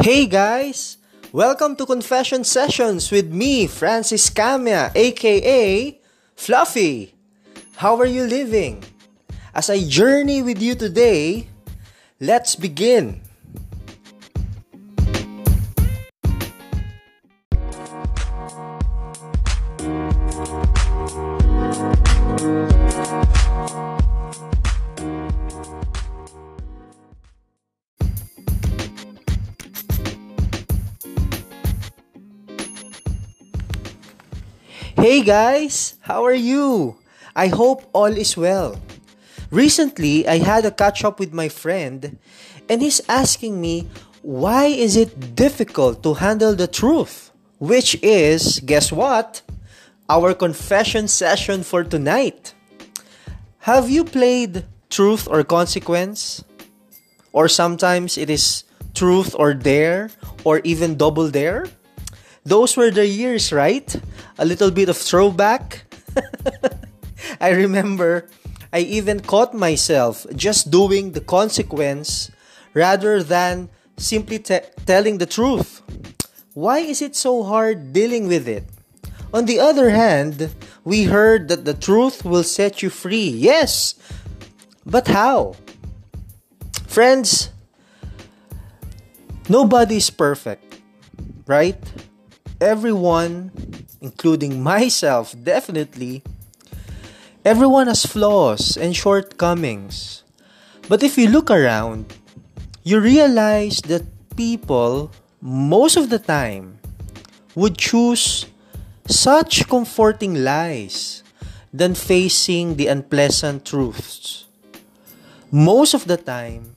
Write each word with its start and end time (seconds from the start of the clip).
Hey 0.00 0.24
guys! 0.24 0.96
Welcome 1.28 1.76
to 1.76 1.84
Confession 1.84 2.40
Sessions 2.42 3.12
with 3.12 3.28
me, 3.28 3.68
Francis 3.68 4.32
Camia, 4.32 4.88
aka 4.96 6.00
Fluffy. 6.32 7.12
How 7.76 8.00
are 8.00 8.08
you 8.08 8.24
living? 8.24 8.80
As 9.52 9.68
I 9.68 9.84
journey 9.84 10.40
with 10.40 10.56
you 10.56 10.72
today, 10.74 11.52
let's 12.16 12.56
begin. 12.56 13.20
Hey 35.00 35.22
guys, 35.22 35.96
how 36.04 36.28
are 36.28 36.36
you? 36.36 37.00
I 37.34 37.48
hope 37.48 37.88
all 37.94 38.12
is 38.12 38.36
well. 38.36 38.76
Recently, 39.50 40.28
I 40.28 40.44
had 40.44 40.66
a 40.66 40.70
catch 40.70 41.04
up 41.08 41.18
with 41.18 41.32
my 41.32 41.48
friend 41.48 42.18
and 42.68 42.82
he's 42.82 43.00
asking 43.08 43.62
me 43.62 43.88
why 44.20 44.66
is 44.66 44.96
it 44.96 45.34
difficult 45.34 46.02
to 46.02 46.20
handle 46.20 46.54
the 46.54 46.66
truth? 46.66 47.32
Which 47.56 47.96
is, 48.02 48.60
guess 48.60 48.92
what? 48.92 49.40
Our 50.10 50.34
confession 50.34 51.08
session 51.08 51.62
for 51.62 51.82
tonight. 51.82 52.52
Have 53.60 53.88
you 53.88 54.04
played 54.04 54.66
truth 54.90 55.26
or 55.30 55.42
consequence? 55.44 56.44
Or 57.32 57.48
sometimes 57.48 58.18
it 58.18 58.28
is 58.28 58.64
truth 58.92 59.34
or 59.38 59.54
dare 59.54 60.10
or 60.44 60.60
even 60.62 60.98
double 60.98 61.30
dare? 61.30 61.72
Those 62.44 62.76
were 62.76 62.90
the 62.90 63.06
years, 63.06 63.52
right? 63.52 63.84
A 64.38 64.44
little 64.44 64.70
bit 64.70 64.88
of 64.88 64.96
throwback. 64.96 65.84
I 67.40 67.50
remember 67.50 68.28
I 68.72 68.80
even 68.80 69.20
caught 69.20 69.52
myself 69.52 70.26
just 70.34 70.70
doing 70.70 71.12
the 71.12 71.20
consequence 71.20 72.30
rather 72.72 73.22
than 73.22 73.68
simply 73.96 74.38
te- 74.38 74.66
telling 74.86 75.18
the 75.18 75.26
truth. 75.26 75.82
Why 76.54 76.78
is 76.78 77.02
it 77.02 77.16
so 77.16 77.42
hard 77.42 77.92
dealing 77.92 78.26
with 78.26 78.48
it? 78.48 78.64
On 79.32 79.44
the 79.44 79.60
other 79.60 79.90
hand, 79.90 80.54
we 80.84 81.04
heard 81.04 81.48
that 81.48 81.64
the 81.64 81.74
truth 81.74 82.24
will 82.24 82.42
set 82.42 82.82
you 82.82 82.90
free. 82.90 83.28
Yes, 83.28 83.94
but 84.84 85.06
how? 85.06 85.54
Friends, 86.86 87.50
nobody 89.48 89.96
is 89.98 90.10
perfect, 90.10 90.80
right? 91.46 91.78
Everyone, 92.60 93.50
including 94.00 94.62
myself, 94.62 95.34
definitely, 95.42 96.22
everyone 97.44 97.86
has 97.86 98.04
flaws 98.04 98.76
and 98.76 98.94
shortcomings. 98.94 100.22
But 100.88 101.02
if 101.02 101.16
you 101.16 101.28
look 101.28 101.50
around, 101.50 102.12
you 102.84 103.00
realize 103.00 103.80
that 103.88 104.04
people, 104.36 105.10
most 105.40 105.96
of 105.96 106.10
the 106.10 106.18
time, 106.18 106.78
would 107.54 107.78
choose 107.78 108.46
such 109.08 109.66
comforting 109.68 110.44
lies 110.44 111.22
than 111.72 111.94
facing 111.94 112.76
the 112.76 112.86
unpleasant 112.88 113.64
truths. 113.64 114.44
Most 115.50 115.94
of 115.94 116.06
the 116.06 116.16
time, 116.16 116.76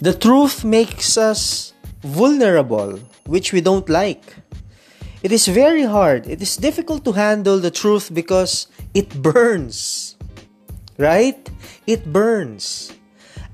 the 0.00 0.14
truth 0.14 0.64
makes 0.64 1.16
us 1.16 1.72
vulnerable 2.02 2.98
which 3.26 3.52
we 3.52 3.60
don't 3.60 3.88
like. 3.88 4.36
It 5.22 5.30
is 5.30 5.46
very 5.46 5.84
hard. 5.84 6.26
It 6.26 6.42
is 6.42 6.56
difficult 6.56 7.04
to 7.04 7.12
handle 7.12 7.58
the 7.58 7.70
truth 7.70 8.12
because 8.12 8.66
it 8.92 9.22
burns. 9.22 10.16
Right? 10.98 11.38
It 11.86 12.12
burns. 12.12 12.92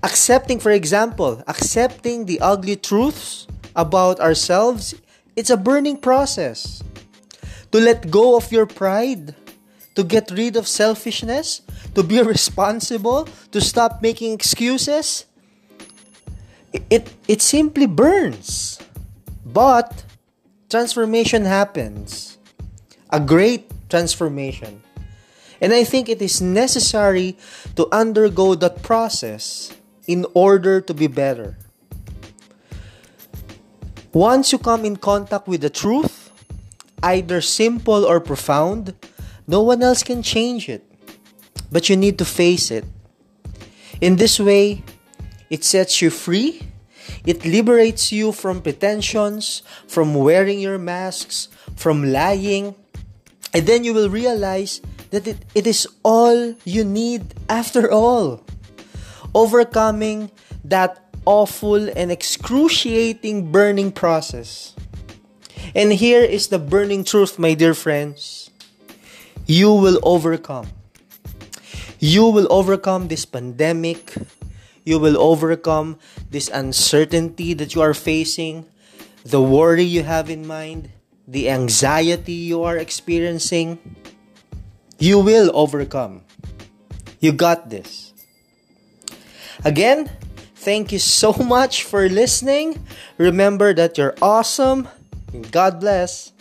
Accepting, 0.03 0.60
for 0.60 0.70
example, 0.70 1.42
accepting 1.47 2.25
the 2.25 2.41
ugly 2.41 2.76
truths 2.76 3.47
about 3.76 4.20
ourselves, 4.20 4.94
it's 5.36 5.50
a 5.50 5.56
burning 5.56 5.98
process. 5.98 6.82
To 7.72 7.78
let 7.78 8.10
go 8.10 8.36
of 8.36 8.50
your 8.50 8.65
pride, 8.65 9.34
to 9.94 10.04
get 10.04 10.30
rid 10.30 10.56
of 10.56 10.66
selfishness, 10.66 11.60
to 11.94 12.03
be 12.03 12.22
responsible, 12.34 13.28
to 13.53 13.60
stop 13.60 14.00
making 14.00 14.32
excuses, 14.32 15.26
it, 16.72 17.12
it, 17.26 17.42
simply 17.42 17.86
burns. 17.86 18.78
But 19.44 20.04
transformation 20.68 21.44
happens. 21.44 22.38
A 23.10 23.20
great 23.20 23.70
transformation. 23.88 24.82
And 25.60 25.72
I 25.72 25.84
think 25.84 26.08
it 26.08 26.22
is 26.22 26.40
necessary 26.40 27.36
to 27.76 27.88
undergo 27.90 28.54
that 28.54 28.82
process 28.82 29.74
in 30.06 30.26
order 30.34 30.80
to 30.80 30.94
be 30.94 31.06
better. 31.06 31.56
Once 34.12 34.52
you 34.52 34.58
come 34.58 34.84
in 34.84 34.96
contact 34.96 35.48
with 35.48 35.60
the 35.60 35.70
truth, 35.70 36.30
either 37.02 37.40
simple 37.40 38.04
or 38.04 38.20
profound, 38.20 38.94
no 39.46 39.62
one 39.62 39.82
else 39.82 40.02
can 40.02 40.22
change 40.22 40.68
it. 40.68 40.84
But 41.70 41.88
you 41.88 41.96
need 41.96 42.18
to 42.18 42.24
face 42.24 42.70
it. 42.70 42.84
In 44.00 44.16
this 44.16 44.38
way, 44.38 44.82
it 45.50 45.64
sets 45.64 46.00
you 46.03 46.10
free 46.10 46.62
it 47.25 47.44
liberates 47.44 48.12
you 48.12 48.32
from 48.32 48.62
pretensions, 48.62 49.62
from 49.86 50.14
wearing 50.14 50.60
your 50.60 50.78
masks, 50.78 51.48
from 51.76 52.12
lying. 52.12 52.75
And 53.53 53.66
then 53.66 53.84
you 53.84 53.94
will 53.94 54.10
realize 54.10 54.81
that 55.10 55.26
it, 55.26 55.44
it 55.54 55.66
is 55.66 55.86
all 56.03 56.54
you 56.64 56.84
need 56.84 57.34
after 57.48 57.91
all. 57.91 58.44
Overcoming 59.34 60.31
that 60.64 61.04
awful 61.25 61.88
and 61.97 62.10
excruciating 62.10 63.53
burning 63.53 63.92
process. 63.92 64.75
And 65.75 65.92
here 65.92 66.22
is 66.22 66.48
the 66.48 66.59
burning 66.59 67.04
truth, 67.04 67.38
my 67.38 67.54
dear 67.54 67.75
friends. 67.75 68.50
You 69.47 69.72
will 69.72 70.00
overcome. 70.03 70.69
You 72.00 72.26
will 72.26 72.47
overcome 72.50 73.09
this 73.09 73.25
pandemic, 73.25 74.15
you 74.88 74.99
will 74.99 75.21
overcome 75.21 76.00
this 76.31 76.49
uncertainty 76.49 77.53
that 77.53 77.75
you 77.75 77.82
are 77.84 77.93
facing, 77.93 78.65
the 79.22 79.37
worry 79.37 79.84
you 79.84 80.03
have 80.03 80.31
in 80.31 80.47
mind, 80.47 80.88
the 81.28 81.50
anxiety 81.50 82.32
you 82.32 82.65
are 82.65 82.78
experiencing. 82.81 83.77
You 84.98 85.21
will 85.21 85.53
overcome. 85.53 86.25
You 87.21 87.32
got 87.32 87.69
this. 87.69 88.15
Again, 89.62 90.09
thank 90.56 90.91
you 90.91 90.98
so 90.98 91.32
much 91.56 91.84
for 91.84 92.09
listening. 92.09 92.81
Remember 93.19 93.75
that 93.75 93.98
you're 93.98 94.16
awesome. 94.22 94.88
God 95.53 95.81
bless. 95.81 96.32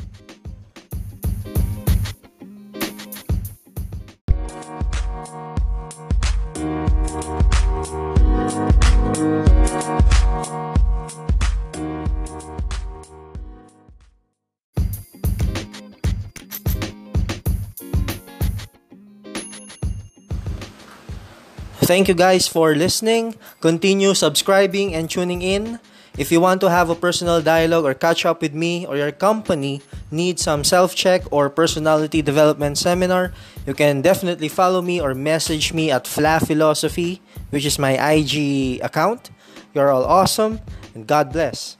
Thank 21.88 22.12
you 22.12 22.20
guys 22.20 22.52
for 22.52 22.76
listening. 22.76 23.40
Continue 23.64 24.12
subscribing 24.12 24.92
and 24.94 25.10
tuning 25.10 25.42
in. 25.42 25.80
If 26.20 26.36
you 26.36 26.44
want 26.44 26.60
to 26.60 26.70
have 26.70 26.90
a 26.90 27.00
personal 27.00 27.40
dialogue 27.42 27.86
or 27.86 27.94
catch 27.94 28.26
up 28.26 28.42
with 28.42 28.54
me 28.54 28.86
or 28.86 28.98
your 28.98 29.14
company 29.16 29.80
needs 30.12 30.44
some 30.44 30.66
self-check 30.66 31.32
or 31.32 31.50
personality 31.50 32.22
development 32.22 32.78
seminar, 32.78 33.32
you 33.66 33.74
can 33.74 34.02
definitely 34.02 34.50
follow 34.50 34.82
me 34.82 35.00
or 35.00 35.16
message 35.16 35.72
me 35.72 35.90
at 35.90 36.08
Fla 36.08 36.42
Philosophy, 36.44 37.22
which 37.52 37.64
is 37.64 37.80
my 37.80 37.96
IG 37.96 38.84
account. 38.84 39.32
You're 39.74 39.90
all 39.90 40.04
awesome 40.04 40.60
and 40.94 41.08
God 41.08 41.32
bless. 41.32 41.78